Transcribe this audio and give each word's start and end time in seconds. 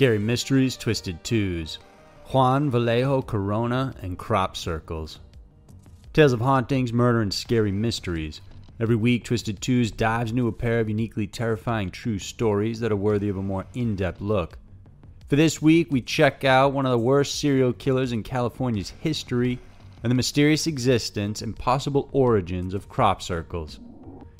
Scary 0.00 0.18
Mysteries, 0.18 0.78
Twisted 0.78 1.22
Twos, 1.22 1.78
Juan 2.32 2.70
Vallejo 2.70 3.20
Corona, 3.20 3.94
and 4.00 4.16
Crop 4.16 4.56
Circles. 4.56 5.18
Tales 6.14 6.32
of 6.32 6.40
hauntings, 6.40 6.90
murder, 6.90 7.20
and 7.20 7.34
scary 7.34 7.70
mysteries. 7.70 8.40
Every 8.80 8.96
week, 8.96 9.24
Twisted 9.24 9.60
Twos 9.60 9.90
dives 9.90 10.30
into 10.30 10.48
a 10.48 10.52
pair 10.52 10.80
of 10.80 10.88
uniquely 10.88 11.26
terrifying 11.26 11.90
true 11.90 12.18
stories 12.18 12.80
that 12.80 12.90
are 12.90 12.96
worthy 12.96 13.28
of 13.28 13.36
a 13.36 13.42
more 13.42 13.66
in 13.74 13.94
depth 13.94 14.22
look. 14.22 14.58
For 15.28 15.36
this 15.36 15.60
week, 15.60 15.88
we 15.90 16.00
check 16.00 16.44
out 16.44 16.72
one 16.72 16.86
of 16.86 16.92
the 16.92 16.98
worst 16.98 17.38
serial 17.38 17.74
killers 17.74 18.12
in 18.12 18.22
California's 18.22 18.88
history 18.88 19.58
and 20.02 20.10
the 20.10 20.16
mysterious 20.16 20.66
existence 20.66 21.42
and 21.42 21.54
possible 21.54 22.08
origins 22.12 22.72
of 22.72 22.88
crop 22.88 23.20
circles. 23.20 23.80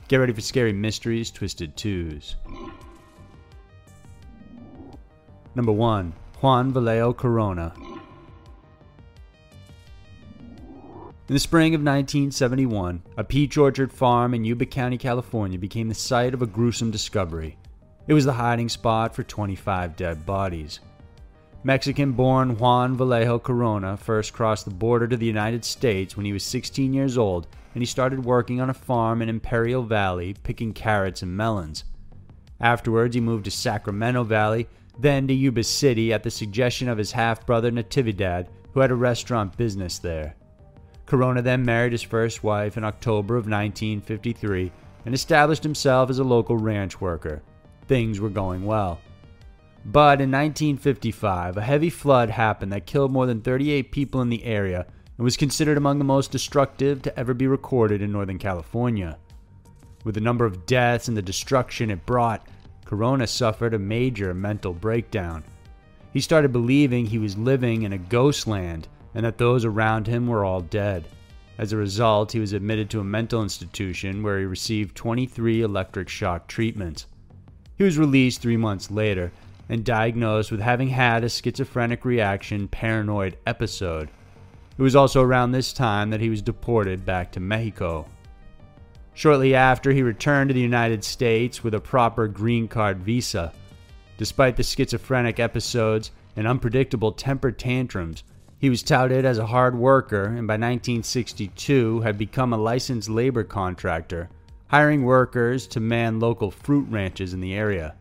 Get 0.08 0.20
ready 0.20 0.32
for 0.32 0.40
Scary 0.40 0.72
Mysteries, 0.72 1.30
Twisted 1.30 1.76
Twos. 1.76 2.36
Number 5.54 5.72
1 5.72 6.12
Juan 6.40 6.72
Vallejo 6.72 7.12
Corona. 7.12 7.72
In 11.28 11.34
the 11.34 11.38
spring 11.40 11.74
of 11.74 11.80
1971, 11.80 13.02
a 13.16 13.24
peach 13.24 13.56
orchard 13.56 13.92
farm 13.92 14.34
in 14.34 14.44
Yuba 14.44 14.66
County, 14.66 14.98
California 14.98 15.58
became 15.58 15.88
the 15.88 15.94
site 15.94 16.34
of 16.34 16.42
a 16.42 16.46
gruesome 16.46 16.90
discovery. 16.90 17.56
It 18.06 18.14
was 18.14 18.24
the 18.24 18.32
hiding 18.32 18.68
spot 18.68 19.14
for 19.14 19.22
25 19.22 19.96
dead 19.96 20.24
bodies. 20.24 20.80
Mexican 21.62 22.12
born 22.12 22.56
Juan 22.56 22.96
Vallejo 22.96 23.38
Corona 23.38 23.96
first 23.96 24.32
crossed 24.32 24.64
the 24.64 24.70
border 24.70 25.06
to 25.06 25.16
the 25.16 25.26
United 25.26 25.64
States 25.64 26.16
when 26.16 26.26
he 26.26 26.32
was 26.32 26.42
16 26.44 26.92
years 26.92 27.18
old 27.18 27.46
and 27.74 27.82
he 27.82 27.86
started 27.86 28.24
working 28.24 28.60
on 28.60 28.70
a 28.70 28.74
farm 28.74 29.20
in 29.20 29.28
Imperial 29.28 29.82
Valley 29.82 30.34
picking 30.42 30.72
carrots 30.72 31.22
and 31.22 31.36
melons. 31.36 31.84
Afterwards, 32.60 33.14
he 33.14 33.20
moved 33.20 33.44
to 33.44 33.50
Sacramento 33.50 34.24
Valley, 34.24 34.68
then 35.00 35.26
to 35.26 35.34
Yuba 35.34 35.64
City 35.64 36.12
at 36.12 36.22
the 36.22 36.30
suggestion 36.30 36.88
of 36.88 36.98
his 36.98 37.12
half 37.12 37.46
brother 37.46 37.70
Natividad, 37.70 38.48
who 38.72 38.80
had 38.80 38.90
a 38.90 38.94
restaurant 38.94 39.56
business 39.56 39.98
there. 39.98 40.36
Corona 41.06 41.42
then 41.42 41.64
married 41.64 41.92
his 41.92 42.02
first 42.02 42.44
wife 42.44 42.76
in 42.76 42.84
October 42.84 43.34
of 43.34 43.46
1953 43.46 44.70
and 45.06 45.14
established 45.14 45.62
himself 45.62 46.10
as 46.10 46.18
a 46.18 46.24
local 46.24 46.56
ranch 46.56 47.00
worker. 47.00 47.42
Things 47.88 48.20
were 48.20 48.28
going 48.28 48.64
well. 48.64 49.00
But 49.86 50.20
in 50.20 50.30
1955, 50.30 51.56
a 51.56 51.62
heavy 51.62 51.90
flood 51.90 52.30
happened 52.30 52.72
that 52.72 52.86
killed 52.86 53.10
more 53.10 53.26
than 53.26 53.40
38 53.40 53.90
people 53.90 54.20
in 54.20 54.28
the 54.28 54.44
area 54.44 54.86
and 55.16 55.24
was 55.24 55.36
considered 55.36 55.78
among 55.78 55.98
the 55.98 56.04
most 56.04 56.30
destructive 56.30 57.02
to 57.02 57.18
ever 57.18 57.34
be 57.34 57.46
recorded 57.46 58.02
in 58.02 58.12
Northern 58.12 58.38
California. 58.38 59.18
With 60.04 60.14
the 60.14 60.20
number 60.20 60.44
of 60.44 60.66
deaths 60.66 61.08
and 61.08 61.16
the 61.16 61.22
destruction 61.22 61.90
it 61.90 62.06
brought, 62.06 62.46
Corona 62.90 63.24
suffered 63.24 63.72
a 63.72 63.78
major 63.78 64.34
mental 64.34 64.72
breakdown. 64.72 65.44
He 66.12 66.20
started 66.20 66.50
believing 66.50 67.06
he 67.06 67.20
was 67.20 67.38
living 67.38 67.82
in 67.82 67.92
a 67.92 67.98
ghost 67.98 68.48
land 68.48 68.88
and 69.14 69.24
that 69.24 69.38
those 69.38 69.64
around 69.64 70.08
him 70.08 70.26
were 70.26 70.44
all 70.44 70.60
dead. 70.60 71.04
As 71.56 71.72
a 71.72 71.76
result, 71.76 72.32
he 72.32 72.40
was 72.40 72.52
admitted 72.52 72.90
to 72.90 72.98
a 72.98 73.04
mental 73.04 73.44
institution 73.44 74.24
where 74.24 74.40
he 74.40 74.44
received 74.44 74.96
23 74.96 75.62
electric 75.62 76.08
shock 76.08 76.48
treatments. 76.48 77.06
He 77.78 77.84
was 77.84 77.96
released 77.96 78.42
three 78.42 78.56
months 78.56 78.90
later 78.90 79.30
and 79.68 79.84
diagnosed 79.84 80.50
with 80.50 80.60
having 80.60 80.88
had 80.88 81.22
a 81.22 81.28
schizophrenic 81.28 82.04
reaction 82.04 82.66
paranoid 82.66 83.36
episode. 83.46 84.10
It 84.76 84.82
was 84.82 84.96
also 84.96 85.22
around 85.22 85.52
this 85.52 85.72
time 85.72 86.10
that 86.10 86.20
he 86.20 86.28
was 86.28 86.42
deported 86.42 87.06
back 87.06 87.30
to 87.32 87.38
Mexico. 87.38 88.06
Shortly 89.20 89.54
after, 89.54 89.92
he 89.92 90.02
returned 90.02 90.48
to 90.48 90.54
the 90.54 90.62
United 90.62 91.04
States 91.04 91.62
with 91.62 91.74
a 91.74 91.78
proper 91.78 92.26
green 92.26 92.66
card 92.66 93.00
visa. 93.02 93.52
Despite 94.16 94.56
the 94.56 94.62
schizophrenic 94.62 95.38
episodes 95.38 96.10
and 96.36 96.46
unpredictable 96.46 97.12
temper 97.12 97.52
tantrums, 97.52 98.24
he 98.56 98.70
was 98.70 98.82
touted 98.82 99.26
as 99.26 99.36
a 99.36 99.44
hard 99.44 99.76
worker 99.76 100.24
and 100.24 100.46
by 100.46 100.54
1962 100.54 102.00
had 102.00 102.16
become 102.16 102.54
a 102.54 102.56
licensed 102.56 103.10
labor 103.10 103.44
contractor, 103.44 104.30
hiring 104.68 105.04
workers 105.04 105.66
to 105.66 105.80
man 105.80 106.18
local 106.18 106.50
fruit 106.50 106.86
ranches 106.88 107.34
in 107.34 107.42
the 107.42 107.52
area. 107.52 107.96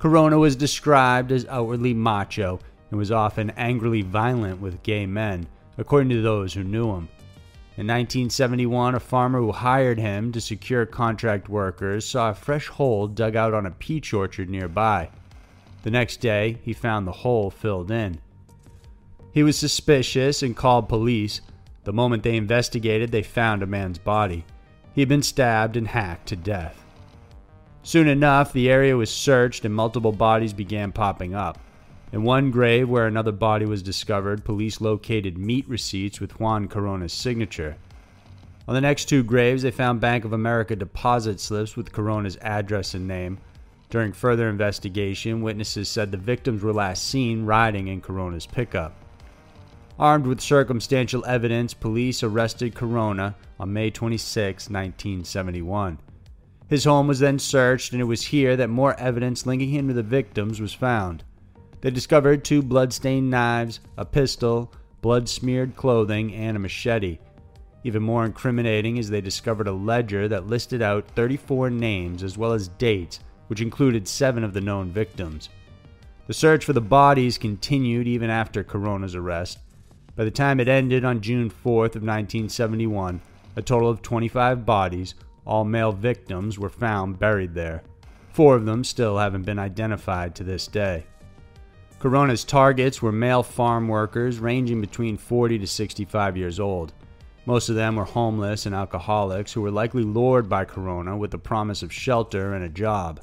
Corona 0.00 0.38
was 0.38 0.56
described 0.56 1.30
as 1.30 1.46
outwardly 1.46 1.94
macho 1.94 2.58
and 2.90 2.98
was 2.98 3.12
often 3.12 3.50
angrily 3.50 4.02
violent 4.02 4.60
with 4.60 4.82
gay 4.82 5.06
men, 5.06 5.46
according 5.78 6.08
to 6.08 6.20
those 6.20 6.52
who 6.52 6.64
knew 6.64 6.92
him. 6.96 7.08
In 7.78 7.86
1971, 7.88 8.94
a 8.94 9.00
farmer 9.00 9.38
who 9.38 9.52
hired 9.52 9.98
him 9.98 10.32
to 10.32 10.40
secure 10.40 10.86
contract 10.86 11.50
workers 11.50 12.06
saw 12.06 12.30
a 12.30 12.34
fresh 12.34 12.68
hole 12.68 13.06
dug 13.06 13.36
out 13.36 13.52
on 13.52 13.66
a 13.66 13.70
peach 13.70 14.14
orchard 14.14 14.48
nearby. 14.48 15.10
The 15.82 15.90
next 15.90 16.22
day, 16.22 16.58
he 16.62 16.72
found 16.72 17.06
the 17.06 17.12
hole 17.12 17.50
filled 17.50 17.90
in. 17.90 18.18
He 19.30 19.42
was 19.42 19.58
suspicious 19.58 20.42
and 20.42 20.56
called 20.56 20.88
police. 20.88 21.42
The 21.84 21.92
moment 21.92 22.22
they 22.22 22.36
investigated, 22.36 23.12
they 23.12 23.22
found 23.22 23.62
a 23.62 23.66
man's 23.66 23.98
body. 23.98 24.46
He 24.94 25.02
had 25.02 25.10
been 25.10 25.22
stabbed 25.22 25.76
and 25.76 25.86
hacked 25.86 26.28
to 26.28 26.36
death. 26.36 26.82
Soon 27.82 28.08
enough, 28.08 28.54
the 28.54 28.70
area 28.70 28.96
was 28.96 29.10
searched 29.10 29.66
and 29.66 29.74
multiple 29.74 30.12
bodies 30.12 30.54
began 30.54 30.92
popping 30.92 31.34
up. 31.34 31.58
In 32.12 32.22
one 32.22 32.52
grave 32.52 32.88
where 32.88 33.06
another 33.06 33.32
body 33.32 33.66
was 33.66 33.82
discovered, 33.82 34.44
police 34.44 34.80
located 34.80 35.36
meat 35.36 35.68
receipts 35.68 36.20
with 36.20 36.38
Juan 36.38 36.68
Corona's 36.68 37.12
signature. 37.12 37.76
On 38.68 38.74
the 38.74 38.80
next 38.80 39.06
two 39.06 39.24
graves, 39.24 39.62
they 39.62 39.70
found 39.70 40.00
Bank 40.00 40.24
of 40.24 40.32
America 40.32 40.76
deposit 40.76 41.40
slips 41.40 41.76
with 41.76 41.92
Corona's 41.92 42.38
address 42.42 42.94
and 42.94 43.08
name. 43.08 43.38
During 43.90 44.12
further 44.12 44.48
investigation, 44.48 45.42
witnesses 45.42 45.88
said 45.88 46.10
the 46.10 46.16
victims 46.16 46.62
were 46.62 46.72
last 46.72 47.04
seen 47.04 47.44
riding 47.44 47.88
in 47.88 48.00
Corona's 48.00 48.46
pickup. 48.46 48.94
Armed 49.98 50.26
with 50.26 50.40
circumstantial 50.40 51.24
evidence, 51.26 51.74
police 51.74 52.22
arrested 52.22 52.74
Corona 52.74 53.34
on 53.58 53.72
May 53.72 53.90
26, 53.90 54.68
1971. 54.68 55.98
His 56.68 56.84
home 56.84 57.06
was 57.06 57.20
then 57.20 57.38
searched, 57.38 57.92
and 57.92 58.00
it 58.00 58.04
was 58.04 58.26
here 58.26 58.56
that 58.56 58.68
more 58.68 58.98
evidence 58.98 59.46
linking 59.46 59.70
him 59.70 59.88
to 59.88 59.94
the 59.94 60.02
victims 60.02 60.60
was 60.60 60.74
found. 60.74 61.24
They 61.86 61.92
discovered 61.92 62.44
two 62.44 62.62
blood-stained 62.62 63.30
knives, 63.30 63.78
a 63.96 64.04
pistol, 64.04 64.72
blood-smeared 65.02 65.76
clothing, 65.76 66.34
and 66.34 66.56
a 66.56 66.58
machete. 66.58 67.18
Even 67.84 68.02
more 68.02 68.24
incriminating 68.24 68.96
is 68.96 69.08
they 69.08 69.20
discovered 69.20 69.68
a 69.68 69.72
ledger 69.72 70.26
that 70.26 70.48
listed 70.48 70.82
out 70.82 71.06
34 71.14 71.70
names 71.70 72.24
as 72.24 72.36
well 72.36 72.52
as 72.52 72.66
dates, 72.66 73.20
which 73.46 73.60
included 73.60 74.08
seven 74.08 74.42
of 74.42 74.52
the 74.52 74.60
known 74.60 74.90
victims. 74.90 75.48
The 76.26 76.34
search 76.34 76.64
for 76.64 76.72
the 76.72 76.80
bodies 76.80 77.38
continued 77.38 78.08
even 78.08 78.30
after 78.30 78.64
Corona's 78.64 79.14
arrest, 79.14 79.60
by 80.16 80.24
the 80.24 80.30
time 80.32 80.58
it 80.58 80.66
ended 80.66 81.04
on 81.04 81.20
June 81.20 81.48
4th 81.48 81.94
of 81.94 82.02
1971, 82.02 83.20
a 83.54 83.62
total 83.62 83.88
of 83.88 84.02
25 84.02 84.66
bodies, 84.66 85.14
all 85.44 85.64
male 85.64 85.92
victims, 85.92 86.58
were 86.58 86.68
found 86.68 87.20
buried 87.20 87.54
there. 87.54 87.84
Four 88.32 88.56
of 88.56 88.64
them 88.64 88.82
still 88.82 89.18
haven't 89.18 89.44
been 89.44 89.60
identified 89.60 90.34
to 90.34 90.42
this 90.42 90.66
day. 90.66 91.06
Corona's 91.98 92.44
targets 92.44 93.00
were 93.00 93.12
male 93.12 93.42
farm 93.42 93.88
workers 93.88 94.38
ranging 94.38 94.80
between 94.80 95.16
40 95.16 95.58
to 95.60 95.66
65 95.66 96.36
years 96.36 96.60
old. 96.60 96.92
Most 97.46 97.68
of 97.68 97.74
them 97.74 97.96
were 97.96 98.04
homeless 98.04 98.66
and 98.66 98.74
alcoholics 98.74 99.52
who 99.52 99.62
were 99.62 99.70
likely 99.70 100.02
lured 100.02 100.48
by 100.48 100.64
Corona 100.64 101.16
with 101.16 101.30
the 101.30 101.38
promise 101.38 101.82
of 101.82 101.92
shelter 101.92 102.54
and 102.54 102.64
a 102.64 102.68
job. 102.68 103.20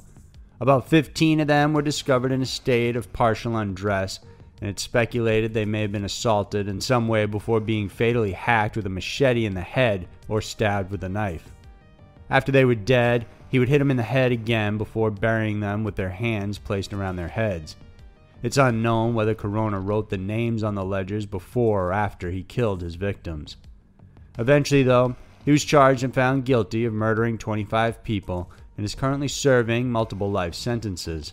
About 0.60 0.88
15 0.88 1.40
of 1.40 1.46
them 1.46 1.72
were 1.72 1.82
discovered 1.82 2.32
in 2.32 2.42
a 2.42 2.46
state 2.46 2.96
of 2.96 3.12
partial 3.12 3.56
undress 3.56 4.18
and 4.60 4.70
it's 4.70 4.82
speculated 4.82 5.52
they 5.52 5.64
may 5.64 5.82
have 5.82 5.92
been 5.92 6.04
assaulted 6.04 6.68
in 6.68 6.80
some 6.80 7.06
way 7.06 7.26
before 7.26 7.60
being 7.60 7.88
fatally 7.88 8.32
hacked 8.32 8.76
with 8.76 8.86
a 8.86 8.90
machete 8.90 9.44
in 9.44 9.54
the 9.54 9.60
head 9.60 10.08
or 10.28 10.40
stabbed 10.40 10.90
with 10.90 11.04
a 11.04 11.08
knife. 11.08 11.52
After 12.30 12.50
they 12.50 12.64
were 12.64 12.74
dead, 12.74 13.26
he 13.50 13.58
would 13.58 13.68
hit 13.68 13.78
them 13.78 13.90
in 13.90 13.96
the 13.96 14.02
head 14.02 14.32
again 14.32 14.78
before 14.78 15.10
burying 15.10 15.60
them 15.60 15.84
with 15.84 15.96
their 15.96 16.10
hands 16.10 16.58
placed 16.58 16.92
around 16.92 17.16
their 17.16 17.28
heads. 17.28 17.76
It's 18.44 18.58
unknown 18.58 19.14
whether 19.14 19.34
Corona 19.34 19.80
wrote 19.80 20.10
the 20.10 20.18
names 20.18 20.62
on 20.62 20.74
the 20.74 20.84
ledgers 20.84 21.24
before 21.24 21.86
or 21.86 21.92
after 21.94 22.30
he 22.30 22.42
killed 22.42 22.82
his 22.82 22.94
victims. 22.94 23.56
Eventually, 24.38 24.82
though, 24.82 25.16
he 25.46 25.50
was 25.50 25.64
charged 25.64 26.04
and 26.04 26.12
found 26.12 26.44
guilty 26.44 26.84
of 26.84 26.92
murdering 26.92 27.38
25 27.38 28.04
people 28.04 28.50
and 28.76 28.84
is 28.84 28.94
currently 28.94 29.28
serving 29.28 29.90
multiple 29.90 30.30
life 30.30 30.54
sentences. 30.54 31.32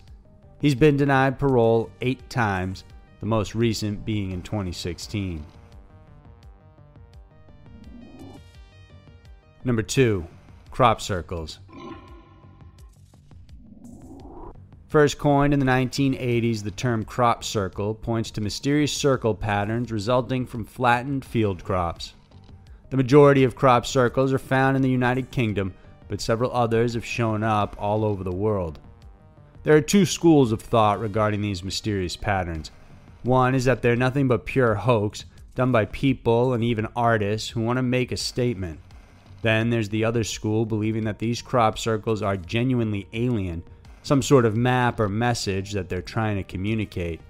He's 0.61 0.73
been 0.73 0.95
denied 0.95 1.37
parole 1.37 1.91
eight 1.99 2.29
times 2.29 2.85
the 3.19 3.25
most 3.25 3.55
recent 3.55 4.05
being 4.05 4.31
in 4.31 4.41
2016. 4.41 5.43
Number 9.65 9.83
2. 9.83 10.25
Crop 10.71 11.01
circles. 11.01 11.59
First 14.91 15.19
coined 15.19 15.53
in 15.53 15.59
the 15.61 15.65
1980s, 15.65 16.63
the 16.63 16.71
term 16.71 17.05
crop 17.05 17.45
circle 17.45 17.93
points 17.93 18.29
to 18.31 18.41
mysterious 18.41 18.91
circle 18.91 19.33
patterns 19.33 19.89
resulting 19.89 20.45
from 20.45 20.65
flattened 20.65 21.23
field 21.23 21.63
crops. 21.63 22.13
The 22.89 22.97
majority 22.97 23.45
of 23.45 23.55
crop 23.55 23.85
circles 23.85 24.33
are 24.33 24.37
found 24.37 24.75
in 24.75 24.81
the 24.81 24.89
United 24.89 25.31
Kingdom, 25.31 25.73
but 26.09 26.19
several 26.19 26.51
others 26.51 26.93
have 26.95 27.05
shown 27.05 27.41
up 27.41 27.77
all 27.79 28.03
over 28.03 28.25
the 28.25 28.35
world. 28.35 28.79
There 29.63 29.77
are 29.77 29.81
two 29.81 30.05
schools 30.05 30.51
of 30.51 30.61
thought 30.61 30.99
regarding 30.99 31.41
these 31.41 31.63
mysterious 31.63 32.17
patterns. 32.17 32.69
One 33.23 33.55
is 33.55 33.63
that 33.63 33.81
they're 33.81 33.95
nothing 33.95 34.27
but 34.27 34.45
pure 34.45 34.75
hoax 34.75 35.23
done 35.55 35.71
by 35.71 35.85
people 35.85 36.51
and 36.51 36.65
even 36.65 36.85
artists 36.97 37.47
who 37.47 37.61
want 37.61 37.77
to 37.77 37.81
make 37.81 38.11
a 38.11 38.17
statement. 38.17 38.81
Then 39.41 39.69
there's 39.69 39.87
the 39.87 40.03
other 40.03 40.25
school 40.25 40.65
believing 40.65 41.05
that 41.05 41.19
these 41.19 41.41
crop 41.41 41.79
circles 41.79 42.21
are 42.21 42.35
genuinely 42.35 43.07
alien, 43.13 43.63
some 44.03 44.21
sort 44.21 44.45
of 44.45 44.55
map 44.55 44.99
or 44.99 45.09
message 45.09 45.71
that 45.73 45.89
they're 45.89 46.01
trying 46.01 46.37
to 46.37 46.43
communicate. 46.43 47.21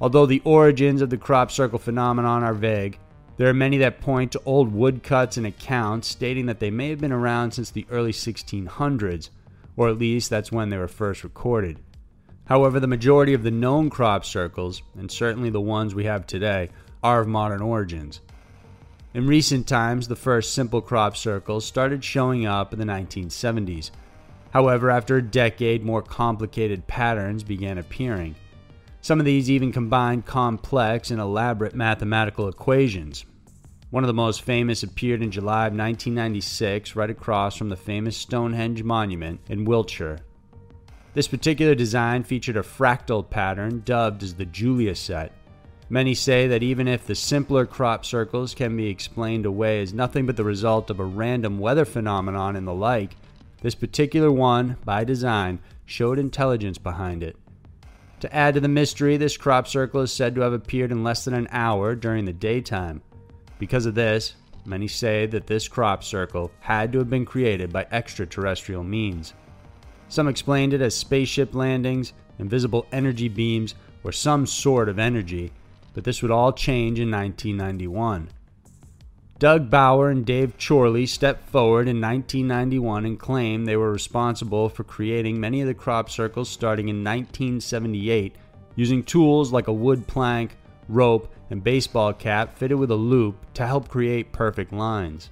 Although 0.00 0.26
the 0.26 0.42
origins 0.44 1.00
of 1.00 1.10
the 1.10 1.16
crop 1.16 1.50
circle 1.50 1.78
phenomenon 1.78 2.42
are 2.42 2.54
vague, 2.54 2.98
there 3.36 3.48
are 3.48 3.54
many 3.54 3.78
that 3.78 4.00
point 4.00 4.32
to 4.32 4.42
old 4.46 4.72
woodcuts 4.72 5.36
and 5.36 5.46
accounts 5.46 6.08
stating 6.08 6.46
that 6.46 6.60
they 6.60 6.70
may 6.70 6.90
have 6.90 7.00
been 7.00 7.12
around 7.12 7.52
since 7.52 7.70
the 7.70 7.86
early 7.90 8.12
1600s, 8.12 9.30
or 9.76 9.88
at 9.88 9.98
least 9.98 10.30
that's 10.30 10.52
when 10.52 10.70
they 10.70 10.78
were 10.78 10.88
first 10.88 11.22
recorded. 11.22 11.78
However, 12.46 12.80
the 12.80 12.86
majority 12.86 13.34
of 13.34 13.42
the 13.42 13.50
known 13.50 13.90
crop 13.90 14.24
circles, 14.24 14.82
and 14.96 15.10
certainly 15.10 15.50
the 15.50 15.60
ones 15.60 15.94
we 15.94 16.04
have 16.04 16.26
today, 16.26 16.70
are 17.02 17.20
of 17.20 17.28
modern 17.28 17.60
origins. 17.60 18.20
In 19.12 19.26
recent 19.26 19.66
times, 19.66 20.08
the 20.08 20.16
first 20.16 20.54
simple 20.54 20.80
crop 20.80 21.16
circles 21.16 21.64
started 21.64 22.04
showing 22.04 22.46
up 22.46 22.72
in 22.72 22.78
the 22.78 22.84
1970s. 22.84 23.90
However, 24.56 24.88
after 24.88 25.18
a 25.18 25.22
decade, 25.22 25.84
more 25.84 26.00
complicated 26.00 26.86
patterns 26.86 27.42
began 27.42 27.76
appearing. 27.76 28.36
Some 29.02 29.20
of 29.20 29.26
these 29.26 29.50
even 29.50 29.70
combined 29.70 30.24
complex 30.24 31.10
and 31.10 31.20
elaborate 31.20 31.74
mathematical 31.74 32.48
equations. 32.48 33.26
One 33.90 34.02
of 34.02 34.08
the 34.08 34.14
most 34.14 34.40
famous 34.40 34.82
appeared 34.82 35.20
in 35.20 35.30
July 35.30 35.66
of 35.66 35.74
1996, 35.74 36.96
right 36.96 37.10
across 37.10 37.54
from 37.54 37.68
the 37.68 37.76
famous 37.76 38.16
Stonehenge 38.16 38.82
Monument 38.82 39.42
in 39.50 39.66
Wiltshire. 39.66 40.20
This 41.12 41.28
particular 41.28 41.74
design 41.74 42.22
featured 42.22 42.56
a 42.56 42.62
fractal 42.62 43.28
pattern 43.28 43.82
dubbed 43.84 44.22
as 44.22 44.36
the 44.36 44.46
Julia 44.46 44.94
set. 44.94 45.32
Many 45.90 46.14
say 46.14 46.48
that 46.48 46.62
even 46.62 46.88
if 46.88 47.06
the 47.06 47.14
simpler 47.14 47.66
crop 47.66 48.06
circles 48.06 48.54
can 48.54 48.74
be 48.74 48.88
explained 48.88 49.44
away 49.44 49.82
as 49.82 49.92
nothing 49.92 50.24
but 50.24 50.36
the 50.36 50.44
result 50.44 50.88
of 50.88 50.98
a 50.98 51.04
random 51.04 51.58
weather 51.58 51.84
phenomenon 51.84 52.56
and 52.56 52.66
the 52.66 52.72
like, 52.72 53.16
this 53.66 53.74
particular 53.74 54.30
one, 54.30 54.76
by 54.84 55.02
design, 55.02 55.58
showed 55.86 56.20
intelligence 56.20 56.78
behind 56.78 57.24
it. 57.24 57.34
To 58.20 58.32
add 58.32 58.54
to 58.54 58.60
the 58.60 58.68
mystery, 58.68 59.16
this 59.16 59.36
crop 59.36 59.66
circle 59.66 60.02
is 60.02 60.12
said 60.12 60.36
to 60.36 60.42
have 60.42 60.52
appeared 60.52 60.92
in 60.92 61.02
less 61.02 61.24
than 61.24 61.34
an 61.34 61.48
hour 61.50 61.96
during 61.96 62.26
the 62.26 62.32
daytime. 62.32 63.02
Because 63.58 63.84
of 63.84 63.96
this, 63.96 64.36
many 64.64 64.86
say 64.86 65.26
that 65.26 65.48
this 65.48 65.66
crop 65.66 66.04
circle 66.04 66.52
had 66.60 66.92
to 66.92 66.98
have 66.98 67.10
been 67.10 67.24
created 67.24 67.72
by 67.72 67.88
extraterrestrial 67.90 68.84
means. 68.84 69.34
Some 70.08 70.28
explained 70.28 70.72
it 70.72 70.80
as 70.80 70.94
spaceship 70.94 71.52
landings, 71.52 72.12
invisible 72.38 72.86
energy 72.92 73.28
beams, 73.28 73.74
or 74.04 74.12
some 74.12 74.46
sort 74.46 74.88
of 74.88 75.00
energy, 75.00 75.50
but 75.92 76.04
this 76.04 76.22
would 76.22 76.30
all 76.30 76.52
change 76.52 77.00
in 77.00 77.10
1991. 77.10 78.28
Doug 79.38 79.68
Bower 79.68 80.08
and 80.08 80.24
Dave 80.24 80.54
Chorley 80.58 81.04
stepped 81.04 81.50
forward 81.50 81.88
in 81.88 82.00
1991 82.00 83.04
and 83.04 83.18
claimed 83.18 83.66
they 83.66 83.76
were 83.76 83.92
responsible 83.92 84.70
for 84.70 84.82
creating 84.82 85.38
many 85.38 85.60
of 85.60 85.66
the 85.66 85.74
crop 85.74 86.08
circles 86.08 86.48
starting 86.48 86.88
in 86.88 87.04
1978 87.04 88.34
using 88.76 89.02
tools 89.02 89.52
like 89.52 89.68
a 89.68 89.72
wood 89.72 90.06
plank, 90.06 90.56
rope, 90.88 91.30
and 91.50 91.62
baseball 91.62 92.14
cap 92.14 92.56
fitted 92.56 92.78
with 92.78 92.90
a 92.90 92.96
loop 92.96 93.36
to 93.52 93.66
help 93.66 93.88
create 93.88 94.32
perfect 94.32 94.72
lines. 94.72 95.28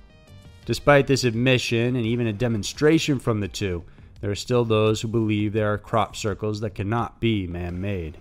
Despite 0.66 1.06
this 1.06 1.24
admission 1.24 1.96
and 1.96 2.04
even 2.04 2.26
a 2.26 2.32
demonstration 2.32 3.18
from 3.18 3.40
the 3.40 3.48
two, 3.48 3.84
there 4.20 4.30
are 4.30 4.34
still 4.34 4.66
those 4.66 5.00
who 5.00 5.08
believe 5.08 5.54
there 5.54 5.72
are 5.72 5.78
crop 5.78 6.14
circles 6.14 6.60
that 6.60 6.74
cannot 6.74 7.20
be 7.20 7.46
man 7.46 7.80
made. 7.80 8.18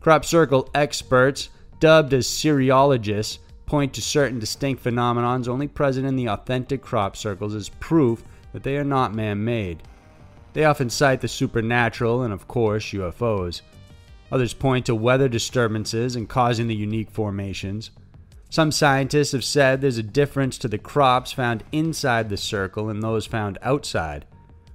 Crop 0.00 0.24
circle 0.24 0.68
experts, 0.74 1.48
dubbed 1.78 2.12
as 2.12 2.26
cereologists, 2.26 3.38
point 3.70 3.94
to 3.94 4.02
certain 4.02 4.40
distinct 4.40 4.82
phenomenons 4.82 5.46
only 5.46 5.68
present 5.68 6.04
in 6.04 6.16
the 6.16 6.28
authentic 6.28 6.82
crop 6.82 7.16
circles 7.16 7.54
as 7.54 7.68
proof 7.68 8.24
that 8.52 8.64
they 8.64 8.76
are 8.76 8.82
not 8.82 9.14
man 9.14 9.44
made. 9.44 9.80
They 10.54 10.64
often 10.64 10.90
cite 10.90 11.20
the 11.20 11.28
supernatural 11.28 12.22
and, 12.24 12.32
of 12.32 12.48
course, 12.48 12.86
UFOs. 12.86 13.60
Others 14.32 14.54
point 14.54 14.86
to 14.86 14.94
weather 14.96 15.28
disturbances 15.28 16.16
and 16.16 16.28
causing 16.28 16.66
the 16.66 16.74
unique 16.74 17.12
formations. 17.12 17.92
Some 18.48 18.72
scientists 18.72 19.30
have 19.30 19.44
said 19.44 19.80
there's 19.80 19.98
a 19.98 20.02
difference 20.02 20.58
to 20.58 20.66
the 20.66 20.76
crops 20.76 21.30
found 21.30 21.62
inside 21.70 22.28
the 22.28 22.36
circle 22.36 22.88
and 22.88 23.00
those 23.00 23.24
found 23.24 23.56
outside. 23.62 24.24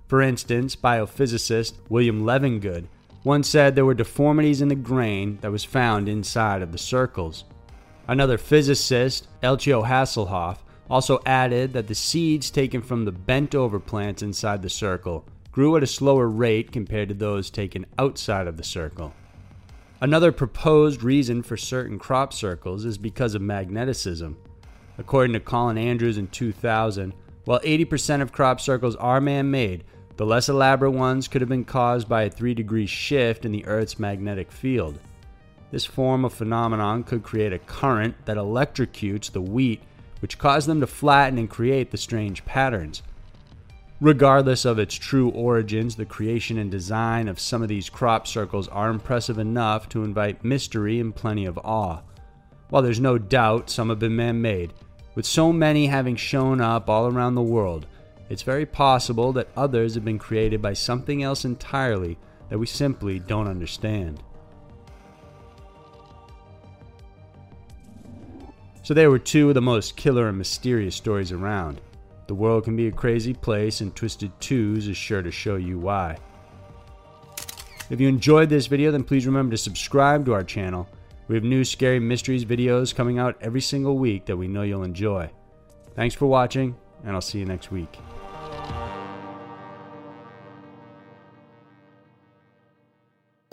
For 0.07 0.21
instance, 0.21 0.77
biophysicist 0.77 1.73
William 1.89 2.23
Levengood 2.23 2.85
once 3.25 3.49
said 3.49 3.75
there 3.75 3.83
were 3.83 3.93
deformities 3.93 4.61
in 4.61 4.69
the 4.69 4.75
grain 4.75 5.37
that 5.41 5.51
was 5.51 5.65
found 5.65 6.07
inside 6.07 6.61
of 6.61 6.71
the 6.71 6.77
circles. 6.77 7.43
Another 8.07 8.37
physicist, 8.37 9.27
Eltjo 9.41 9.85
Haselhoff, 9.85 10.57
also 10.89 11.19
added 11.25 11.73
that 11.73 11.87
the 11.87 11.95
seeds 11.95 12.51
taken 12.51 12.81
from 12.81 13.05
the 13.05 13.11
bent 13.11 13.55
over 13.55 13.79
plants 13.79 14.21
inside 14.21 14.61
the 14.61 14.69
circle 14.69 15.25
grew 15.51 15.75
at 15.75 15.83
a 15.83 15.87
slower 15.87 16.27
rate 16.27 16.71
compared 16.71 17.09
to 17.09 17.15
those 17.15 17.49
taken 17.49 17.85
outside 17.97 18.45
of 18.45 18.57
the 18.57 18.63
circle. 18.63 19.13
Another 20.01 20.31
proposed 20.31 21.01
reason 21.01 21.41
for 21.41 21.57
certain 21.57 21.97
crop 21.97 22.33
circles 22.33 22.85
is 22.85 22.97
because 22.97 23.33
of 23.33 23.41
magneticism. 23.41 24.35
According 24.97 25.33
to 25.33 25.39
Colin 25.39 25.77
Andrews 25.77 26.17
in 26.17 26.27
2000, 26.27 27.13
while 27.45 27.59
80% 27.61 28.21
of 28.21 28.31
crop 28.31 28.59
circles 28.59 28.95
are 28.97 29.21
man 29.21 29.49
made, 29.49 29.85
the 30.17 30.25
less 30.25 30.49
elaborate 30.49 30.91
ones 30.91 31.27
could 31.27 31.41
have 31.41 31.49
been 31.49 31.65
caused 31.65 32.07
by 32.07 32.23
a 32.23 32.29
3 32.29 32.53
degree 32.53 32.85
shift 32.85 33.45
in 33.45 33.51
the 33.51 33.65
Earth's 33.65 33.97
magnetic 33.97 34.51
field. 34.51 34.99
This 35.71 35.85
form 35.85 36.23
of 36.25 36.33
phenomenon 36.33 37.03
could 37.03 37.23
create 37.23 37.53
a 37.53 37.59
current 37.59 38.15
that 38.25 38.37
electrocutes 38.37 39.31
the 39.31 39.41
wheat, 39.41 39.81
which 40.19 40.37
caused 40.37 40.67
them 40.67 40.79
to 40.81 40.87
flatten 40.87 41.37
and 41.37 41.49
create 41.49 41.91
the 41.91 41.97
strange 41.97 42.45
patterns. 42.45 43.01
Regardless 44.01 44.65
of 44.65 44.77
its 44.77 44.93
true 44.93 45.29
origins, 45.29 45.95
the 45.95 46.05
creation 46.05 46.57
and 46.57 46.69
design 46.69 47.27
of 47.27 47.39
some 47.39 47.61
of 47.61 47.69
these 47.69 47.89
crop 47.89 48.27
circles 48.27 48.67
are 48.67 48.89
impressive 48.89 49.39
enough 49.39 49.87
to 49.89 50.03
invite 50.03 50.43
mystery 50.43 50.99
and 50.99 51.15
plenty 51.15 51.45
of 51.45 51.57
awe. 51.59 52.01
While 52.69 52.81
there's 52.81 52.99
no 52.99 53.17
doubt 53.17 53.69
some 53.69 53.89
have 53.89 53.99
been 53.99 54.15
man 54.15 54.41
made, 54.41 54.73
with 55.15 55.25
so 55.25 55.53
many 55.53 55.87
having 55.87 56.17
shown 56.17 56.59
up 56.59 56.89
all 56.89 57.07
around 57.07 57.35
the 57.35 57.41
world, 57.41 57.85
it's 58.29 58.41
very 58.41 58.65
possible 58.65 59.31
that 59.33 59.47
others 59.55 59.95
have 59.95 60.03
been 60.03 60.19
created 60.19 60.61
by 60.61 60.73
something 60.73 61.23
else 61.23 61.45
entirely 61.45 62.17
that 62.49 62.59
we 62.59 62.65
simply 62.65 63.19
don't 63.19 63.47
understand. 63.47 64.21
So 68.85 68.93
they 68.93 69.07
were 69.07 69.17
two 69.17 69.49
of 69.49 69.55
the 69.55 69.61
most 69.61 69.95
killer 69.95 70.27
and 70.27 70.37
mysterious 70.37 70.93
stories 70.95 71.31
around. 71.31 71.81
The 72.27 72.35
world 72.35 72.65
can 72.65 72.75
be 72.75 72.85
a 72.85 72.91
crazy 72.91 73.33
place, 73.33 73.81
and 73.81 73.95
Twisted 73.95 74.31
Twos 74.39 74.87
is 74.87 74.95
sure 74.95 75.23
to 75.23 75.31
show 75.31 75.55
you 75.55 75.79
why. 75.79 76.17
If 77.89 77.99
you 77.99 78.07
enjoyed 78.07 78.47
this 78.47 78.67
video, 78.67 78.91
then 78.91 79.03
please 79.03 79.25
remember 79.25 79.55
to 79.55 79.57
subscribe 79.57 80.23
to 80.25 80.33
our 80.33 80.43
channel. 80.43 80.87
We 81.27 81.33
have 81.33 81.43
new 81.43 81.63
Scary 81.63 81.99
Mysteries 81.99 82.45
videos 82.45 82.93
coming 82.93 83.17
out 83.17 83.37
every 83.41 83.61
single 83.61 83.97
week 83.97 84.25
that 84.27 84.37
we 84.37 84.47
know 84.47 84.61
you'll 84.61 84.83
enjoy. 84.83 85.31
Thanks 85.95 86.13
for 86.13 86.27
watching, 86.27 86.75
and 87.03 87.15
I'll 87.15 87.21
see 87.21 87.39
you 87.39 87.45
next 87.45 87.71
week. 87.71 87.97